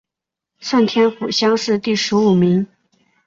[0.57, 2.65] 顺天府乡试第十五名。